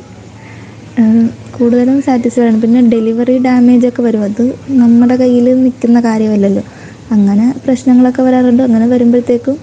കൂടുതലും 1.57 2.01
സാറ്റിസ്ഫൈഡ് 2.07 2.47
ആണ്. 2.49 2.61
പിന്നെ 2.61 2.81
ഡെലിവറി 2.93 3.35
ഡാമേജ് 3.45 3.87
ഒക്കെ 3.87 4.01
വരും. 4.07 4.23
അത് 4.23 4.43
നമ്മുടെ 4.81 5.15
കയ്യിൽ 5.21 5.47
നിൽക്കുന്ന 5.63 5.99
കാര്യമല്ലല്ലോ. 6.01 6.63
അങ്ങനെ 7.11 7.53
പ്രശ്നങ്ങളൊക്കെ 7.65 8.21
വരാറുണ്ട്. 8.27 8.63
അങ്ങനെ 8.63 8.87
വരുമ്പോഴത്തേക്കും 8.93 9.57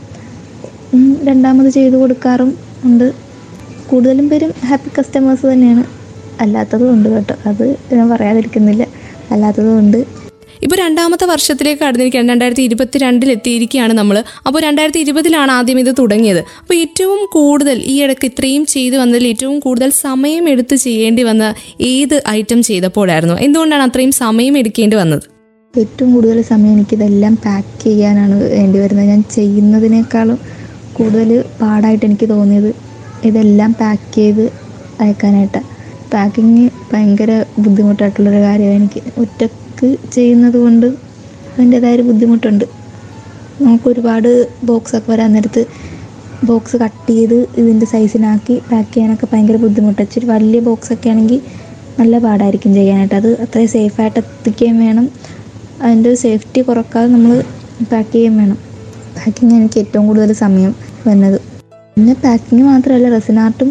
രണ്ടാമത് 1.29 1.69
ചെയ്തു 1.79 1.97
കൊടുക്കാറും 1.97 2.51
ഉണ്ട്. 2.85 3.09
കൂടുതലും 3.91 4.29
പേരും 4.29 4.53
ഹാപ്പി 4.69 4.91
കസ്റ്റമേഴ്സ് 4.99 5.47
തന്നെയാണ്. 5.53 5.85
അല്ലാത്തതും 6.41 6.93
ഉണ്ട് 6.95 7.09
കേട്ടോ. 7.09 7.35
അത് 7.51 7.65
ഞാൻ 7.97 8.11
പറയാതിരിക്കുന്നില്ല. 8.11 8.85
അല്ലാത്തതും 9.31 9.79
ഉണ്ട്. 9.79 10.01
ഇപ്പോൾ 10.63 10.77
രണ്ടാമത്തെ 10.77 11.25
വർഷത്തിലേക്ക് 11.25 11.81
കടന്നിരിക്കുകയാണ്. 11.83 12.29
രണ്ടായിരത്തി 12.29 12.63
ഇരുപത്തിരണ്ടിൽ 12.63 13.31
എത്തിയിരിക്കുകയാണ് 13.31 13.93
നമ്മൾ 13.93 14.17
അപ്പോൾ 14.47 14.61
രണ്ടായിരത്തി 14.63 14.99
ഇരുപതിലാണ് 14.99 15.53
ആദ്യം 15.53 15.79
ഇത് 15.81 15.93
തുടങ്ങിയത്. 15.99 16.39
അപ്പോൾ 16.39 16.75
ഏറ്റവും 16.75 17.21
കൂടുതൽ 17.33 17.83
ഈ 17.85 18.03
ഇടയ്ക്ക് 18.03 18.27
ഇത്രയും 18.27 18.67
ചെയ്തു 18.67 18.97
വന്നതിൽ 18.97 19.27
ഏറ്റവും 19.27 19.61
കൂടുതൽ 19.61 19.91
സമയം 20.07 20.49
എടുത്ത് 20.49 20.77
ചെയ്യേണ്ടി 20.77 21.23
വന്ന 21.23 21.55
ഏത് 21.81 22.23
ഐറ്റം 22.29 22.63
ചെയ്തപ്പോഴായിരുന്നു? 22.63 23.35
എന്തുകൊണ്ടാണ് 23.35 23.83
അത്രയും 23.83 24.13
സമയം 24.13 24.59
എടുക്കേണ്ടി 24.59 24.97
വന്നത്? 24.97 25.27
ഏറ്റവും 25.79 26.15
കൂടുതൽ 26.15 26.43
സമയം 26.43 26.73
എനിക്കിതെല്ലാം 26.73 27.35
പാക്ക് 27.45 27.85
ചെയ്യാനാണ് 27.85 28.37
വേണ്ടി 28.55 28.79
വരുന്നത്. 28.79 29.07
ഞാൻ 29.07 29.23
ചെയ്യുന്നതിനേക്കാളും 29.35 30.39
കൂടുതൽ 30.93 31.45
പാടായിട്ട് 31.61 32.07
എനിക്ക് 32.07 32.29
തോന്നിയത് 32.29 32.71
ഇതെല്ലാം 33.25 33.73
പാക്ക് 33.81 34.15
ചെയ്ത് 34.15 34.45
അയക്കാനായിട്ടാണ്. 35.01 35.69
പാക്കിങ് 36.13 36.69
ഭയങ്കര 36.93 37.45
ബുദ്ധിമുട്ടായിട്ടുള്ളൊരു 37.59 38.41
കാര്യമാണ്. 38.43 38.77
എനിക്ക് 38.77 39.01
ഒറ്റയ്ക്ക് 39.83 40.09
ചെയ്യുന്നത് 40.15 40.57
കൊണ്ട് 40.63 40.87
അതിന്റെതായ 41.53 41.93
ഒരു 41.99 42.05
ബുദ്ധിമുട്ടുണ്ട്. 42.09 42.65
നമുക്ക് 43.65 43.87
ഒരുപാട് 43.93 44.29
ബോക്സൊക്കെ 44.69 45.09
വരാൻ 45.13 45.31
നേരത്ത് 45.37 45.63
ബോക്സ് 46.49 46.77
കട്ട് 46.83 47.07
ചെയ്ത് 47.13 47.37
ഇതിന്റെ 47.61 47.87
സൈസിനാക്കി 47.93 48.55
പാക്ക് 48.71 48.91
ചെയ്യാനൊക്കെ 48.95 49.27
ഭയങ്കര 49.33 49.57
ബുദ്ധിമുട്ട്. 49.65 50.01
ഇച്ചിരി 50.07 50.27
വലിയ 50.33 50.61
ബോക്സൊക്കെ 50.69 51.11
ആണെങ്കിൽ 51.13 51.41
നല്ല 52.01 52.19
പാടായിരിക്കും 52.27 52.75
ചെയ്യാനായിട്ട്. 52.79 53.15
അത് 53.21 53.31
അത്രയും 53.45 53.71
സേഫായിട്ട് 53.77 54.19
എത്തിക്കുകയും 54.23 54.79
വേണം. 54.87 55.07
അതിന്റെ 55.85 56.13
സേഫ്റ്റി 56.25 56.63
കുറക്കാതെ 56.69 57.11
നമ്മൾ 57.17 57.33
പാക്ക് 57.93 58.13
ചെയ്യുകയും 58.13 58.37
വേണം. 58.43 58.59
പാക്കിങ് 59.19 59.55
എനിക്ക് 59.61 59.81
ഏറ്റവും 59.85 60.07
കൂടുതൽ 60.11 60.33
സമയം 60.45 60.75
വന്നത് 61.09 61.39
പിന്നെ 61.97 62.17
പാക്കിങ് 62.27 62.65
മാത്രമല്ല 62.73 63.09
റെസിനാർട്ടും 63.17 63.71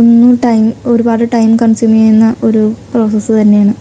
ഒന്നും 0.00 0.32
ടൈം 0.48 0.64
ഒരുപാട് 0.92 1.26
ടൈം 1.36 1.50
കൺസ്യൂം 1.62 1.94
ചെയ്യുന്ന 1.98 2.26
ഒരു 2.48 2.62
പ്രോസസ്സ് 2.92 3.32
തന്നെയാണ്. 3.42 3.74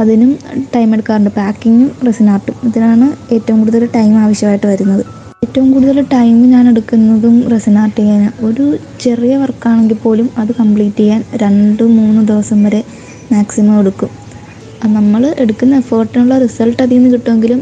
അതിനും 0.00 0.30
ടൈം 0.74 0.88
എടുക്കാറുണ്ട്. 0.94 1.30
പാക്കിങ്ങും 1.38 1.90
റെസിൻ 2.06 2.28
ആർട്ടും 2.30 2.56
ഇതിനാണ് 2.68 3.06
ഏറ്റവും 3.34 3.58
കൂടുതൽ 3.60 3.84
ടൈം 3.96 4.12
ആവശ്യമായിട്ട് 4.24 4.66
വരുന്നത്. 4.66 5.02
ഏറ്റവും 5.44 5.72
കൂടുതൽ 5.72 5.98
ടൈം 6.14 6.36
ഞാൻ 6.52 6.64
എടുക്കുന്നതും 6.68 7.36
റെസിൻ 7.52 7.78
ആർട്ട് 7.82 7.96
ചെയ്യാൻ 8.00 8.24
ഒരു 8.46 8.64
ചെറിയ 9.04 9.34
വർക്കാണെങ്കിൽ 9.36 9.98
പോലും 10.04 10.30
അത് 10.40 10.50
കംപ്ലീറ്റ് 10.60 10.96
ചെയ്യാൻ 10.96 11.22
രണ്ട് 11.42 11.82
മൂന്ന് 11.98 12.22
ദിവസം 12.30 12.58
വരെ 12.64 12.80
മാക്സിമം 13.32 13.80
എടുക്കും. 13.80 14.10
നമ്മൾ 14.96 15.22
എടുക്കുന്ന 15.44 15.74
എഫേർട്ടിനുള്ള 15.82 16.38
റിസൾട്ട് 16.38 16.80
അതിൽ 16.82 16.96
നിന്ന് 16.96 17.10
കിട്ടുമെങ്കിലും 17.14 17.60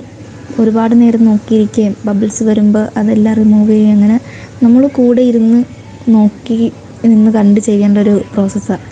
ഒരുപാട് 0.61 0.95
നേരം 1.01 1.25
നോക്കിയിരിക്കുകയും 1.25 1.95
ബബിൾസ് 2.07 2.43
വരുമ്പോൾ 2.43 2.85
അതെല്ലാം 2.97 3.35
റിമൂവ് 3.35 3.71
ചെയ്യുകയും 3.71 3.97
അങ്ങനെ 3.97 4.19
നമ്മൾ 4.63 4.87
കൂടെ 4.99 5.23
ഇരുന്ന് 5.23 5.61
നോക്കി 6.17 6.59
നിന്ന് 7.05 7.31
കണ്ട് 7.31 7.61
ചെയ്യേണ്ട 7.61 7.99
ഒരു 7.99 8.25
പ്രോസസ്സാണ് 8.33 8.85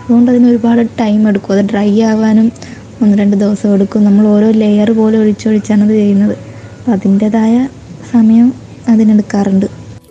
അതുകൊണ്ട് 0.00 0.30
അതിന് 0.30 0.46
ഒരുപാട് 0.52 0.82
ടൈം 1.00 1.28
എടുക്കും. 1.28 1.52
അത് 1.54 1.62
ഡ്രൈ 1.70 1.90
ആവാനും 2.10 2.52
ഒന്ന് 3.02 3.18
രണ്ട് 3.18 3.36
ദിവസം 3.36 3.74
എടുക്കും. 3.74 4.04
നമ്മൾ 4.04 4.26
ഓരോ 4.26 4.50
ലെയർ 4.50 4.90
പോലെ 4.90 5.18
ഒഴിച്ചൊഴിച്ചാണ് 5.18 5.82
അത് 5.82 5.90
ചെയ്യുന്നത്. 5.90 6.36
അപ്പം 6.78 6.92
അതിന്റെതായ 6.92 7.68
സമയം 8.12 8.52
അതിനെടുക്കാറുണ്ട്. 8.88 9.66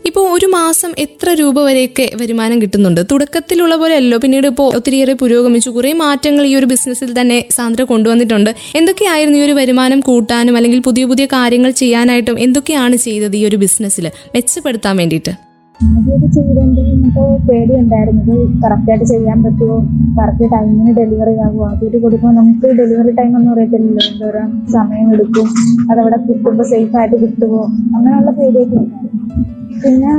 ഇപ്പോൾ 0.05 0.31
ഒരു 0.31 0.45
മാസം 0.45 0.93
എത്ര 0.97 1.29
രൂപ 1.29 1.61
വരെയൊക്കെ 1.61 2.11
വരുമാനം 2.15 2.61
കിട്ടുന്നുണ്ട്? 2.61 3.01
തുടക്കത്തിലുള്ള 3.11 3.75
പോലെ 3.75 3.95
അല്ലോ. 3.95 4.17
പിന്നീട് 4.17 4.47
ഇപ്പോൾ 4.47 4.75
ഒത്തിരിയേറെ 4.75 5.13
പുരോഗമിച്ചു. 5.13 5.69
കുറേ 5.69 5.93
മാറ്റങ്ങൾ 5.93 6.45
ഈ 6.45 6.55
ഒരു 6.55 6.65
ബിസിനസ്സിൽ 6.65 7.21
തന്നെ 7.21 7.45
സാന്ദ്ര 7.51 7.83
കൊണ്ടുവന്നിട്ടുണ്ട്. 7.83 8.55
എന്തൊക്കെയായിരുന്നു 8.75 9.39
ഈ 9.39 9.41
ഒരു 9.41 9.51
വരുമാനം 9.51 9.99
കൂട്ടാനും 9.99 10.57
അല്ലെങ്കിൽ 10.57 10.79
പുതിയ 10.79 11.05
പുതിയ 11.05 11.25
കാര്യങ്ങൾ 11.25 11.71
ചെയ്യാനായിട്ടും 11.71 12.39
എന്തൊക്കെയാണ് 12.39 12.95
ചെയ്തത് 12.95 13.35
ഈ 13.35 13.45
ഒരു 13.45 13.55
ബിസിനസ്സിൽ 13.55 14.11
മെച്ചപ്പെടുത്താൻ 14.35 14.97
വേണ്ടിയിട്ട്. 14.97 15.52
ആദ്യമൊക്കെ 15.83 16.27
ചെയ്തെങ്കിൽ 16.27 16.87
നമുക്ക് 16.93 17.47
പേടിയുണ്ടായിരുന്നു 17.47 18.33
ഇത് 18.33 18.61
കറക്റ്റായിട്ട് 18.61 19.05
ചെയ്യാൻ 19.05 19.43
പറ്റുമോ? 19.43 19.77
കറക്റ്റ് 20.21 20.51
ടൈമിന് 20.51 20.95
ഡെലിവറി 20.95 21.37
ആകുമോ 21.37 21.65
ആദ്യമായിട്ട് 21.65 22.03
കൊടുക്കുമ്പോൾ 22.03 22.35
നമുക്ക് 22.35 22.67
ഡെലിവറി 22.79 23.11
ടൈം 23.11 23.35
ഒന്നും 23.35 23.51
അറിയത്തില്ലല്ലോ. 23.51 24.03
എന്തോരം 24.11 24.67
സമയം 24.67 25.13
എടുക്കും. 25.13 25.47
അതവിടെ 25.91 26.17
കിട്ടുമ്പോൾ 26.17 26.63
സേഫ് 26.63 26.95
ആയിട്ട് 26.97 27.15
കിട്ടുമോ? 27.15 27.63
അങ്ങനെയുള്ള 27.95 28.31
പേടിയൊക്കെ 28.31 28.75
ഉണ്ടായിരുന്നു. 28.75 29.62
പിന്നെ 29.81 30.13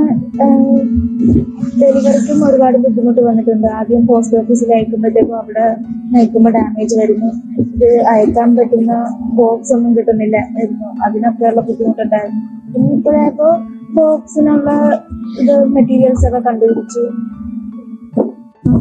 ഡെലിവറിക്കും 1.81 2.39
ഒരുപാട് 2.47 2.77
ബുദ്ധിമുട്ട് 2.85 3.21
വന്നിട്ടുണ്ട്. 3.21 3.67
ആദ്യം 3.79 4.03
പോസ്റ്റ് 4.07 4.37
ഓഫീസിൽ 4.41 4.71
അയക്കുമ്പോഴത്തേക്കും 4.77 5.37
അവിടെ 5.37 5.67
അയക്കുമ്പോൾ 6.17 6.53
ഡാമേജ് 6.57 6.97
വരുന്നു. 7.01 7.31
ഇത് 7.75 7.89
അയക്കാൻ 8.13 8.51
പറ്റുന്ന 8.57 8.93
ബോക്സ് 9.39 9.73
ഒന്നും 9.77 9.93
കിട്ടുന്നില്ല 9.97 10.37
ആയിരുന്നു. 10.49 10.89
അതിനൊക്കെയുള്ള 11.07 11.61
ബുദ്ധിമുട്ടുണ്ടായിരുന്നു. 11.69 12.43
പിന്നെ 12.73 12.91
ഇപ്പോഴായപ്പോ 12.97 13.49
ബോക്സിനുള്ള 13.99 14.71
ഇത് 15.41 15.55
മെറ്റീരിയൽസ് 15.75 16.27
ഒക്കെ 16.29 16.41
കണ്ടുപിടിച്ചു. 16.49 17.05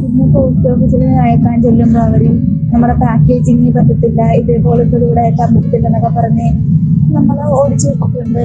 പിന്നെ 0.02 0.26
പോസ്റ്റ് 0.34 0.68
ഓഫീസിൽ 0.72 1.02
അയക്കാൻ 1.24 1.56
ചെല്ലുമ്പോൾ 1.62 2.02
അവർ 2.08 2.22
നമ്മുടെ 2.72 2.94
പാക്കേജിങ് 3.02 3.72
പറ്റത്തില്ല 3.76 4.22
ഇതേപോലത്തെ 4.40 4.96
ഇവിടെ 5.06 5.20
അയക്കാൻ 5.20 5.48
പറ്റത്തില്ല 5.54 5.86
എന്നൊക്കെ 5.86 6.12
പറഞ്ഞ് 6.20 6.48
നമ്മൾ 7.16 7.36
ഓടിച്ചു 7.60 7.88
വെച്ചിട്ടുണ്ട്. 7.88 8.44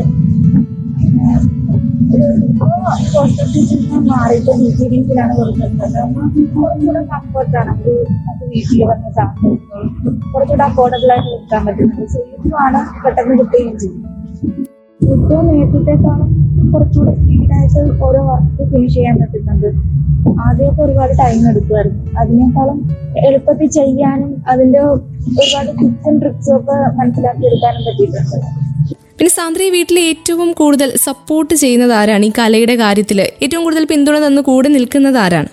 മാറിയിട്ട് 4.10 4.51
കംഫർട്ടാണ് 7.12 7.74
വീട്ടിൽ 8.51 8.82
കുറച്ചുകൂടെ 10.34 10.63
അഫോർഡബിൾ 10.63 11.12
ആയിട്ട് 11.12 11.58
പെട്ടെന്ന് 13.03 13.36
ചെയ്യും 13.53 14.06
ഇപ്പോൾ 15.10 15.44
ഓരോ 18.08 18.22
വർക്ക് 18.24 18.63
ഫിനിഷ് 18.72 18.94
ചെയ്യാൻ 18.94 19.15
പറ്റുന്നുണ്ട് 19.22 19.68
ആദ്യമൊക്കെ 20.46 20.82
ഒരുപാട് 20.84 21.13
ടൈം 21.20 21.41
എടുക്കുമായിരുന്നു. 21.50 22.01
അതിനേക്കാളും 22.20 22.79
എളുപ്പത്തിൽ 23.27 23.70
ചെയ്യാനും 23.77 24.32
അതിന്റെ 24.48 24.82
ഒരുപാട് 25.41 25.72
ടിപ്സും 25.79 26.15
ട്രിക്സും 26.20 26.56
ഒക്കെ 26.56 26.77
മനസ്സിലാക്കി 27.00 27.46
എടുക്കാനും 27.46 27.84
പറ്റിയിട്ടുണ്ട്. 27.88 28.59
പിന്നെ 29.20 29.32
സാന്ദ്രയെ 29.38 29.70
വീട്ടിൽ 29.70 29.98
ഏറ്റവും 30.00 30.50
കൂടുതൽ 30.60 30.90
സപ്പോർട്ട് 31.06 31.54
ചെയ്യുന്നത് 31.62 31.94
ആരാണ്? 31.98 32.26
ഈ 32.26 32.32
കലയുടെ 32.38 32.76
കാര്യത്തിൽ 32.82 33.20
ഏറ്റവും 33.44 33.64
കൂടുതൽ 33.66 33.86
പിന്തുണ 33.92 34.20
തന്ന് 34.26 34.42
കൂടെ 34.42 34.70
നിൽക്കുന്നത് 34.76 35.18
ആരാണ്? 35.18 35.50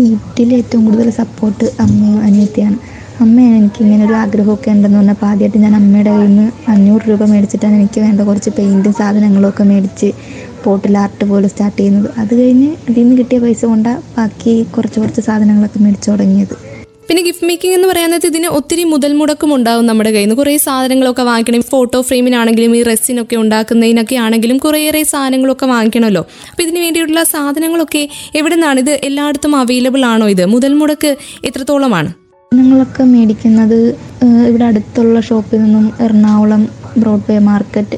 വീട്ടിൽ 0.00 0.50
ഏറ്റവും 0.58 0.82
കൂടുതൽ 0.86 1.08
സപ്പോർട്ട് 1.18 1.64
അമ്മയും 1.84 2.20
അനിയത്തിയാണ്. 2.26 2.78
അമ്മയാണ് 3.20 3.56
എനിക്ക് 3.56 3.80
ഇങ്ങനെ 3.84 4.04
ഒരു 4.04 4.14
ആഗ്രഹമൊക്കെ 4.20 4.70
ഉണ്ടെന്ന് 4.74 4.98
പറഞ്ഞപ്പോൾ 4.98 5.26
ആദ്യമായിട്ട് 5.26 5.58
ഞാൻ 5.64 5.74
അമ്മയുടെ 5.80 6.10
കയ്യിൽ 6.10 6.28
നിന്ന് 6.28 6.46
അഞ്ഞൂറ് 6.74 7.02
രൂപ 7.10 7.22
മേടിച്ചിട്ടാണ് 7.32 7.74
എനിക്ക് 7.74 8.00
വേണ്ട 8.00 8.20
കുറച്ച് 8.20 8.50
പെയിന്റും 8.58 8.92
സാധനങ്ങളൊക്കെ 8.92 9.66
മേടിച്ച് 9.72 10.10
പോട്ടിൽ 10.64 10.98
ആർട്ട് 10.98 11.24
പോലെ 11.24 11.48
സ്റ്റാർട്ട് 11.48 11.78
ചെയ്യുന്നത്. 11.78 12.08
അത് 12.18 12.34
കഴിഞ്ഞ് 12.40 12.70
അതിൽ 12.88 13.02
നിന്ന് 13.02 13.16
കിട്ടിയ 13.18 13.38
പൈസ 13.38 13.64
കൊണ്ടാണ് 13.64 14.02
ബാക്കി 14.18 14.54
കുറച്ച് 14.76 15.00
കുറച്ച് 15.00 15.20
സാധനങ്ങളൊക്കെ 15.20 15.80
മേടിച്ചു 15.86 16.10
തുടങ്ങിയത്. 16.10 16.56
പിന്നെ 17.08 17.20
ഗിഫ്റ്റ് 17.26 17.46
മേക്കിംഗ് 17.48 17.74
എന്ന് 17.76 17.88
പറയുന്നത് 17.90 18.24
ഇതിന് 18.30 18.48
ഒത്തിരി 18.56 18.82
മുതൽ 18.92 19.12
മുടക്കും 19.18 19.50
ഉണ്ടാവും 19.56 19.84
നമ്മുടെ 19.90 20.10
കയ്യിൽ 20.14 20.26
നിന്ന്. 20.28 20.38
കുറേ 20.40 20.54
സാധനങ്ങളൊക്കെ 20.64 21.24
വാങ്ങിക്കണം. 21.28 21.62
ഫോട്ടോ 21.72 21.98
ഫ്രെയിമിനാണെങ്കിലും 22.08 22.72
ഈ 22.78 22.80
റെസിനൊക്കെ 22.88 23.36
ഉണ്ടാക്കുന്നതിനൊക്കെ 23.42 24.16
ആണെങ്കിലും 24.24 24.56
കുറേയേറെ 24.64 25.02
സാധനങ്ങളൊക്കെ 25.12 25.66
വാങ്ങിക്കണമല്ലോ. 25.72 26.22
അപ്പോൾ 26.50 26.64
ഇതിന് 26.66 26.80
വേണ്ടിയിട്ടുള്ള 26.84 27.22
സാധനങ്ങളൊക്കെ 27.34 28.02
എവിടെ 28.40 28.56
നിന്നാണ്? 28.56 28.78
ഇത് 28.84 28.92
എല്ലായിടത്തും 29.08 29.54
അവൈലബിൾ 29.62 30.04
ആണോ 30.12 30.28
ഇത്? 30.34 30.44
മുതൽ 30.54 30.74
മുടക്ക് 30.80 31.12
എത്രത്തോളമാണ്? 31.50 32.10
സാധനങ്ങളൊക്കെ 32.52 33.02
മേടിക്കുന്നത് 33.14 33.78
ഇവിടെ 34.50 34.64
അടുത്തുള്ള 34.70 35.18
ഷോപ്പിൽ 35.28 35.58
നിന്നും 35.64 35.86
എറണാകുളം 36.04 36.62
ബ്രോഡ്വേ 37.00 37.38
മാർക്കറ്റ് 37.48 37.96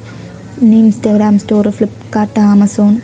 പിന്നെ 0.57 0.79
Instagram 0.85 1.35
store 1.43 1.67
Flipkart 1.76 2.40
Amazon 2.52 2.95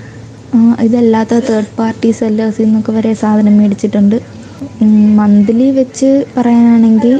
ഇതല്ലാത്ത 0.86 1.34
third 1.50 1.72
party 1.78 2.08
സെല്ലേഴ്സിൽ 2.18 2.64
നിന്നൊക്കെ 2.66 2.92
വരെ 2.96 3.12
സാധനം 3.22 3.54
മേടിച്ചിട്ടുണ്ട്. 3.60 4.18
മന്ത്ലി 5.18 5.66
വെച്ച് 5.78 6.08
പറയാനാണെങ്കിൽ 6.36 7.14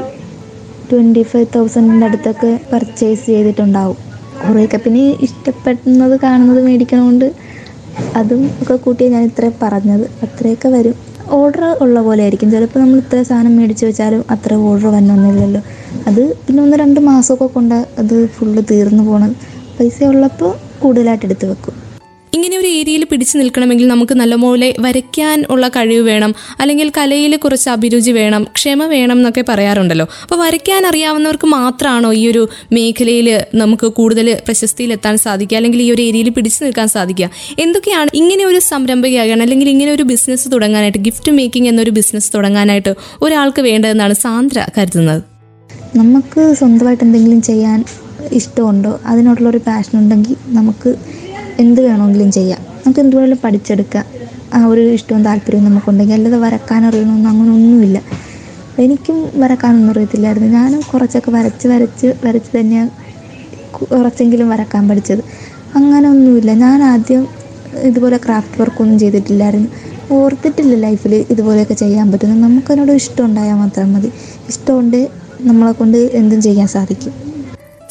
ട്വന്റി 0.90 1.22
ഫൈവ് 1.22 1.48
തൗസൻഡിന്റെ 1.54 2.06
അടുത്തൊക്കെ 2.06 2.50
പർച്ചേസ് 2.72 3.24
ചെയ്തിട്ടുണ്ടാവും. 3.26 3.96
കുറേയൊക്കെ 4.42 4.78
പിന്നെ 4.84 5.04
ഇഷ്ടപ്പെടുന്നത് 5.26 6.14
കാണുന്നത് 6.24 6.60
മേടിക്കണതുകൊണ്ട് 6.66 7.26
അതും 8.20 8.42
ഒക്കെ 8.62 8.76
കൂട്ടിയാണ് 8.84 9.14
ഞാൻ 9.14 9.24
ഇത്രയും 9.30 9.54
പറഞ്ഞത്. 9.62 10.06
അത്രയൊക്കെ 10.24 10.68
വരും. 10.68 10.96
ഓർഡർ 11.38 11.64
ഉള്ള 11.84 11.98
പോലെ 12.06 12.22
ആയിരിക്കും. 12.22 12.50
ചിലപ്പോൾ 12.50 12.78
നമ്മൾ 12.78 12.98
ഇത്ര 13.04 13.20
സാധനം 13.22 13.54
മേടിച്ച് 13.58 13.84
വെച്ചാലും 13.88 14.22
അത്ര 14.34 14.54
ഓർഡർ 14.68 14.88
വന്നൊന്നുമില്ലല്ലോ. 14.96 15.62
അത് 16.08 16.22
പിന്നെ 16.44 16.60
ഒന്ന് 16.62 16.76
രണ്ട് 16.82 17.00
മാസമൊക്കെ 17.08 17.48
കൊണ്ട് 17.56 17.74
അത് 18.02 18.16
ഫുള്ള് 18.36 18.62
തീർന്നു 18.70 19.02
പോകണം 19.08 19.32
പൈസ 19.78 19.98
ഉള്ളപ്പോൾ 20.12 20.52
കൂടുതലായിട്ട് 20.82 21.26
എടുത്ത് 21.28 21.46
വെക്കും. 21.50 21.74
ഇങ്ങനെ 22.36 22.56
ഒരു 22.58 22.66
ഏരിയയിൽ 22.66 23.04
പിടിച്ചു 23.04 23.38
നിൽക്കണമെങ്കിൽ 23.38 23.86
നമുക്ക് 23.88 24.14
നല്ലപോലെ 24.14 24.68
വരയ്ക്കാൻ 24.80 25.44
ഉള്ള 25.50 25.68
കഴിവ് 25.68 26.02
വേണം. 26.08 26.34
അല്ലെങ്കിൽ 26.60 26.92
കലയിൽ 26.98 27.36
കുറച്ച് 27.36 27.68
അഭിരുചി 27.70 28.10
വേണം 28.10 28.42
ക്ഷമ 28.56 28.84
വേണം 28.84 29.16
എന്നൊക്കെ 29.16 29.44
പറയാറുണ്ടല്ലോ. 29.48 30.06
അപ്പോൾ 30.22 30.38
വരയ്ക്കാൻ 30.44 30.86
അറിയാവുന്നവർക്ക് 30.86 31.46
മാത്രമാണോ 31.46 32.12
ഈ 32.12 32.28
ഒരു 32.30 32.48
മേഖലയിൽ 32.72 33.28
നമുക്ക് 33.54 33.86
കൂടുതൽ 33.86 34.28
പ്രശസ്തിയിലെത്താൻ 34.46 35.18
സാധിക്കുക? 35.18 35.56
അല്ലെങ്കിൽ 35.56 35.82
ഈ 35.82 35.92
ഒരു 35.92 36.02
ഏരിയയിൽ 36.02 36.30
പിടിച്ചു 36.30 36.64
നിൽക്കാൻ 36.64 36.88
സാധിക്കുക? 36.88 37.30
എന്തൊക്കെയാണ് 37.58 38.08
ഇങ്ങനെ 38.14 38.44
ഒരു 38.44 38.58
സംരംഭകയാകാൻ 38.58 39.42
അല്ലെങ്കിൽ 39.42 39.68
ഇങ്ങനെ 39.68 39.92
ഒരു 39.92 40.02
ബിസിനസ് 40.02 40.52
തുടങ്ങാനായിട്ട് 40.52 40.98
ഗിഫ്റ്റ് 40.98 41.32
മേക്കിംഗ് 41.32 41.68
എന്നൊരു 41.68 41.90
ബിസിനസ് 41.90 42.30
തുടങ്ങാനായിട്ട് 42.34 42.94
ഒരാൾക്ക് 43.22 43.62
വേണ്ടതെന്നാണ് 43.62 44.14
സാന്ദ്ര 44.14 44.66
കരുതുന്നത്? 44.78 45.22
നമുക്ക് 45.96 46.54
സ്വന്തമായിട്ട് 46.58 47.04
എന്തെങ്കിലും 47.04 47.42
ചെയ്യാൻ 47.42 47.84
ഇഷ്ടമുണ്ടോ? 48.32 49.00
അതിനോടുള്ള 49.06 49.48
ഒരു 49.48 49.60
പാഷൻ 49.66 49.98
ഉണ്ടെങ്കിൽ 49.98 50.36
നമുക്ക് 50.46 50.90
എന്ത് 51.58 51.80
വേണമെങ്കിലും 51.82 52.30
ചെയ്യാം. 52.30 52.60
നമുക്ക് 52.76 53.00
എന്ത് 53.00 53.16
വേണമെങ്കിലും 53.16 53.42
പഠിച്ചെടുക്കാം. 53.44 54.04
ആ 54.54 54.66
ഒരു 54.66 54.82
ഇഷ്ടവും 54.96 55.22
താല്പര്യവും 55.24 55.64
നമുക്കുണ്ടെങ്കിൽ 55.64 56.14
അല്ലാതെ 56.14 56.38
വരക്കാൻ 56.38 56.82
അറിയണമെന്നോ 56.88 57.30
അങ്ങനെ 57.30 57.50
ഒന്നുമില്ല. 57.52 57.98
എനിക്കും 58.78 59.16
വരക്കാനൊന്നും 59.34 59.92
അറിയത്തില്ലായിരുന്നു. 59.92 60.48
ഞാനും 60.54 60.80
കുറച്ചൊക്കെ 60.82 61.30
വരച്ച് 61.30 61.66
വരച്ച് 61.68 62.08
വരച്ച് 62.24 62.50
തന്നെയാണ് 62.56 62.90
കുറച്ചെങ്കിലും 63.90 64.48
വരക്കാൻ 64.48 64.88
പഠിച്ചത്. 64.88 65.22
അങ്ങനെ 65.74 66.06
ഒന്നുമില്ല. 66.08 66.50
ഞാൻ 66.64 66.78
ആദ്യം 66.84 67.22
ഇതുപോലെ 67.84 68.16
ക്രാഫ്റ്റ് 68.16 68.60
വർക്കൊന്നും 68.60 68.98
ചെയ്തിട്ടില്ലായിരുന്നു. 68.98 69.68
ഓർത്തിട്ടില്ല 70.10 70.74
ലൈഫിൽ 70.78 71.14
ഇതുപോലെയൊക്കെ 71.32 71.74
ചെയ്യാൻ 71.74 72.12
പറ്റുന്നു 72.12 72.36
നമുക്കതിനോട് 72.44 72.92
ഇഷ്ടം 72.92 73.24
ഉണ്ടായാൽ 73.26 73.56
മാത്രം 73.56 73.92
മതി. 73.92 74.10
ഇഷ്ടമുണ്ട് 74.48 75.00
നമ്മളെ 75.42 75.72
കൊണ്ട് 75.72 75.98
എന്തും 76.12 76.40
ചെയ്യാൻ 76.40 76.68
സാധിക്കും. 76.68 77.12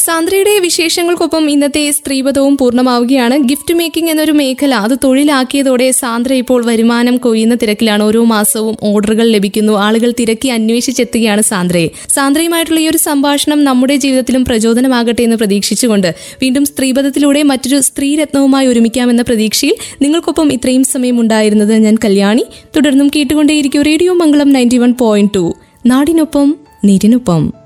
സാന്ദ്രയുടെ 0.05 0.59
വിശേഷങ്ങൾക്കൊപ്പം 0.59 1.49
ഇന്നത്തെ 1.49 1.91
സ്ത്രീപഥവും 1.91 2.57
പൂർണമാവുകയാണ്. 2.57 3.37
ഗിഫ്റ്റ് 3.37 3.73
മേക്കിംഗ് 3.73 4.11
എന്നൊരു 4.11 4.31
മേഖല 4.31 4.75
അത് 4.75 4.97
തൊഴിലാക്കിയതോടെ 5.03 5.91
സാന്ദ്ര 5.91 6.33
ഇപ്പോൾ 6.33 6.65
വരുമാനം 6.65 7.17
കൊയ്യുന്ന 7.17 7.55
തിരക്കിലാണ്. 7.55 8.03
ഓരോ 8.03 8.23
മാസവും 8.23 8.75
ഓർഡറുകൾ 8.83 9.27
ലഭിക്കുന്നു. 9.27 9.73
ആളുകൾ 9.73 10.13
തിരക്കി 10.19 10.47
അന്വേഷിച്ചെത്തുകയാണ് 10.47 11.41
സാന്ദ്രയെ. 11.41 11.87
സാന്ദ്രയുമായിട്ടുള്ള 12.13 12.79
ഈ 12.79 12.89
ഒരു 12.89 12.97
സംഭാഷണം 12.97 13.63
നമ്മുടെ 13.63 13.95
ജീവിതത്തിലും 13.95 14.45
പ്രചോദനമാകട്ടെ 14.45 15.23
എന്ന് 15.23 15.35
പ്രതീക്ഷിച്ചുകൊണ്ട് 15.35 16.15
വീണ്ടും 16.41 16.65
സ്ത്രീപഥത്തിലൂടെ 16.65 17.43
മറ്റൊരു 17.43 17.79
സ്ത്രീരത്നവുമായി 17.79 18.67
ഒരുമിക്കാമെന്ന 18.67 19.21
പ്രതീക്ഷയിൽ 19.21 19.75
നിങ്ങൾക്കൊപ്പം 20.01 20.53
ഇത്രയും 20.53 20.83
സമയം 20.83 21.19
ഉണ്ടായിരുന്നത് 21.19 21.73
ഞാൻ 21.73 21.97
കല്യാണി. 22.05 22.45
തുടർന്നും 22.75 23.11
കേട്ടുകൊണ്ടേയിരിക്കും 23.15 23.81
radio 23.81 24.13
Mangalam 24.13 24.49
ninety 24.49 24.77
one 24.77 24.93
point 24.93 25.33
two. 25.35 25.53
നാടിനൊപ്പം 25.85 26.55
നീരിനൊപ്പം. 26.85 27.64